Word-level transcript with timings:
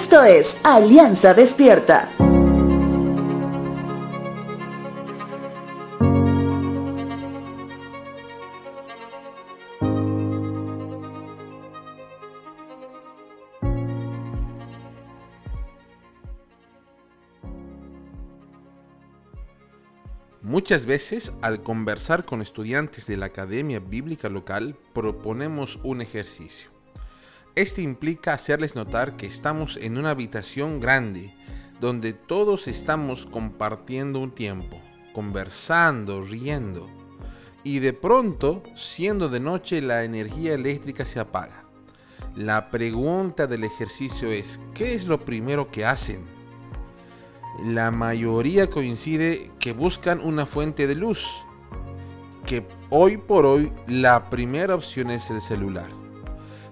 Esto 0.00 0.22
es 0.22 0.56
Alianza 0.62 1.34
Despierta. 1.34 2.08
Muchas 20.42 20.86
veces 20.86 21.32
al 21.42 21.64
conversar 21.64 22.24
con 22.24 22.40
estudiantes 22.40 23.04
de 23.08 23.16
la 23.16 23.26
academia 23.26 23.80
bíblica 23.80 24.28
local 24.28 24.76
proponemos 24.94 25.80
un 25.82 26.02
ejercicio. 26.02 26.77
Este 27.58 27.82
implica 27.82 28.34
hacerles 28.34 28.76
notar 28.76 29.16
que 29.16 29.26
estamos 29.26 29.78
en 29.78 29.98
una 29.98 30.10
habitación 30.10 30.78
grande 30.78 31.34
donde 31.80 32.12
todos 32.12 32.68
estamos 32.68 33.26
compartiendo 33.26 34.20
un 34.20 34.30
tiempo, 34.30 34.80
conversando, 35.12 36.22
riendo. 36.22 36.88
Y 37.64 37.80
de 37.80 37.92
pronto, 37.92 38.62
siendo 38.76 39.28
de 39.28 39.40
noche, 39.40 39.80
la 39.80 40.04
energía 40.04 40.54
eléctrica 40.54 41.04
se 41.04 41.18
apaga. 41.18 41.64
La 42.36 42.70
pregunta 42.70 43.48
del 43.48 43.64
ejercicio 43.64 44.30
es, 44.30 44.60
¿qué 44.72 44.94
es 44.94 45.08
lo 45.08 45.24
primero 45.24 45.72
que 45.72 45.84
hacen? 45.84 46.26
la 47.64 47.90
mayoría 47.90 48.70
coincide 48.70 49.50
que 49.58 49.72
buscan 49.72 50.20
una 50.20 50.46
fuente 50.46 50.86
de 50.86 50.94
luz, 50.94 51.44
que 52.46 52.64
hoy 52.88 53.16
por 53.16 53.46
hoy 53.46 53.72
la 53.88 54.30
primera 54.30 54.76
opción 54.76 55.10
es 55.10 55.28
el 55.30 55.40
celular. 55.40 56.07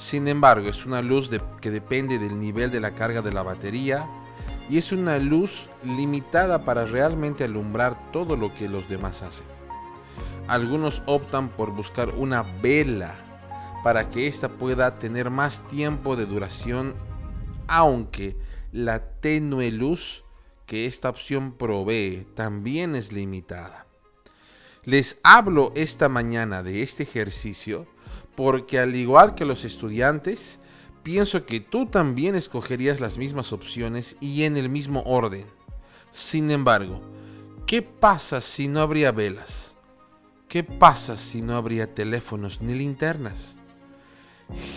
Sin 0.00 0.28
embargo, 0.28 0.70
es 0.70 0.86
una 0.86 1.02
luz 1.02 1.28
que 1.60 1.70
depende 1.70 2.18
del 2.18 2.40
nivel 2.40 2.70
de 2.70 2.80
la 2.80 2.94
carga 2.94 3.20
de 3.20 3.34
la 3.34 3.42
batería 3.42 4.08
y 4.70 4.78
es 4.78 4.92
una 4.92 5.18
luz 5.18 5.68
limitada 5.84 6.64
para 6.64 6.86
realmente 6.86 7.44
alumbrar 7.44 8.10
todo 8.10 8.34
lo 8.34 8.54
que 8.54 8.66
los 8.66 8.88
demás 8.88 9.22
hacen. 9.22 9.44
Algunos 10.48 11.02
optan 11.04 11.50
por 11.50 11.72
buscar 11.72 12.14
una 12.14 12.42
vela 12.62 13.14
para 13.84 14.08
que 14.08 14.26
ésta 14.26 14.48
pueda 14.48 14.98
tener 14.98 15.28
más 15.28 15.68
tiempo 15.68 16.16
de 16.16 16.24
duración, 16.24 16.94
aunque 17.68 18.38
la 18.72 19.04
tenue 19.20 19.70
luz 19.70 20.24
que 20.64 20.86
esta 20.86 21.10
opción 21.10 21.52
provee 21.52 22.26
también 22.34 22.96
es 22.96 23.12
limitada. 23.12 23.86
Les 24.82 25.20
hablo 25.22 25.72
esta 25.74 26.08
mañana 26.08 26.62
de 26.62 26.80
este 26.80 27.02
ejercicio 27.02 27.86
porque 28.40 28.78
al 28.78 28.96
igual 28.96 29.34
que 29.34 29.44
los 29.44 29.66
estudiantes, 29.66 30.60
pienso 31.02 31.44
que 31.44 31.60
tú 31.60 31.84
también 31.84 32.34
escogerías 32.34 32.98
las 32.98 33.18
mismas 33.18 33.52
opciones 33.52 34.16
y 34.18 34.44
en 34.44 34.56
el 34.56 34.70
mismo 34.70 35.02
orden. 35.04 35.44
Sin 36.10 36.50
embargo, 36.50 37.02
¿qué 37.66 37.82
pasa 37.82 38.40
si 38.40 38.66
no 38.66 38.80
habría 38.80 39.12
velas? 39.12 39.76
¿Qué 40.48 40.64
pasa 40.64 41.18
si 41.18 41.42
no 41.42 41.54
habría 41.54 41.94
teléfonos 41.94 42.62
ni 42.62 42.72
linternas? 42.72 43.58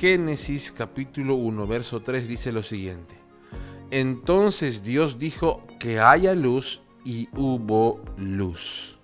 Génesis 0.00 0.72
capítulo 0.72 1.36
1, 1.36 1.64
verso 1.68 2.02
3 2.02 2.26
dice 2.26 2.50
lo 2.50 2.64
siguiente. 2.64 3.14
Entonces 3.92 4.82
Dios 4.82 5.20
dijo 5.20 5.64
que 5.78 6.00
haya 6.00 6.34
luz 6.34 6.82
y 7.04 7.28
hubo 7.36 8.02
luz. 8.16 8.98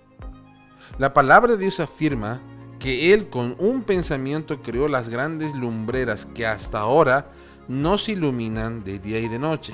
La 0.99 1.15
palabra 1.15 1.53
de 1.53 1.59
Dios 1.59 1.79
afirma 1.79 2.41
que 2.79 3.13
Él 3.13 3.29
con 3.29 3.57
un 3.59 3.83
pensamiento 3.83 4.63
creó 4.63 4.89
las 4.89 5.09
grandes 5.09 5.55
lumbreras 5.55 6.27
que 6.27 6.47
hasta 6.47 6.81
ahora 6.81 7.31
nos 7.67 8.09
iluminan 8.09 8.85
de 8.85 8.99
día 8.99 9.19
y 9.19 9.29
de 9.29 9.39
noche. 9.39 9.73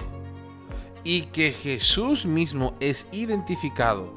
Y 1.05 1.23
que 1.27 1.53
Jesús 1.53 2.25
mismo 2.25 2.75
es 2.81 3.07
identificado 3.13 4.13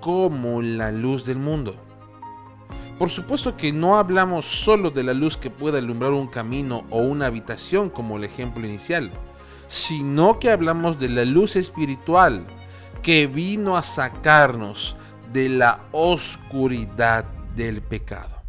como 0.00 0.62
la 0.62 0.92
luz 0.92 1.24
del 1.24 1.38
mundo. 1.38 1.74
Por 2.98 3.10
supuesto 3.10 3.56
que 3.56 3.72
no 3.72 3.96
hablamos 3.96 4.46
solo 4.46 4.90
de 4.90 5.02
la 5.02 5.12
luz 5.12 5.36
que 5.36 5.50
pueda 5.50 5.78
alumbrar 5.78 6.12
un 6.12 6.28
camino 6.28 6.84
o 6.90 6.98
una 6.98 7.26
habitación 7.26 7.90
como 7.90 8.16
el 8.16 8.24
ejemplo 8.24 8.64
inicial 8.64 9.10
sino 9.66 10.38
que 10.38 10.50
hablamos 10.50 10.98
de 10.98 11.08
la 11.08 11.24
luz 11.24 11.56
espiritual 11.56 12.46
que 13.02 13.26
vino 13.26 13.76
a 13.76 13.82
sacarnos 13.82 14.96
de 15.32 15.48
la 15.48 15.80
oscuridad 15.92 17.24
del 17.54 17.82
pecado. 17.82 18.42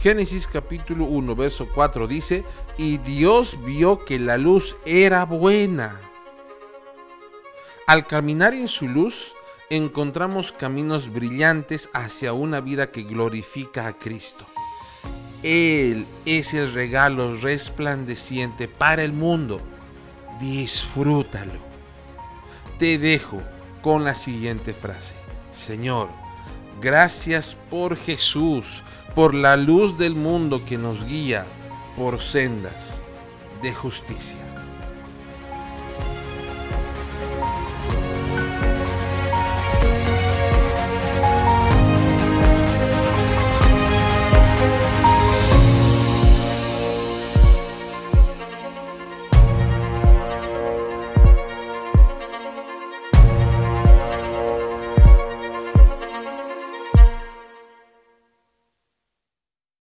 Génesis 0.00 0.46
capítulo 0.46 1.04
1, 1.04 1.36
verso 1.36 1.68
4 1.74 2.06
dice, 2.06 2.44
y 2.78 2.98
Dios 2.98 3.58
vio 3.64 4.04
que 4.04 4.18
la 4.18 4.38
luz 4.38 4.76
era 4.86 5.24
buena. 5.24 6.00
Al 7.86 8.06
caminar 8.06 8.54
en 8.54 8.68
su 8.68 8.88
luz, 8.88 9.34
encontramos 9.68 10.52
caminos 10.52 11.12
brillantes 11.12 11.90
hacia 11.92 12.32
una 12.32 12.60
vida 12.60 12.90
que 12.90 13.02
glorifica 13.02 13.86
a 13.86 13.98
Cristo. 13.98 14.46
Él 15.42 16.06
es 16.24 16.54
el 16.54 16.72
regalo 16.72 17.36
resplandeciente 17.36 18.68
para 18.68 19.02
el 19.02 19.12
mundo. 19.12 19.60
Disfrútalo. 20.40 21.60
Te 22.78 22.98
dejo 22.98 23.42
con 23.82 24.04
la 24.04 24.14
siguiente 24.14 24.72
frase. 24.72 25.14
Señor, 25.52 26.08
gracias 26.80 27.56
por 27.70 27.96
Jesús, 27.96 28.82
por 29.14 29.34
la 29.34 29.56
luz 29.56 29.98
del 29.98 30.14
mundo 30.14 30.64
que 30.64 30.78
nos 30.78 31.04
guía 31.04 31.44
por 31.96 32.20
sendas 32.20 33.04
de 33.62 33.74
justicia. 33.74 34.59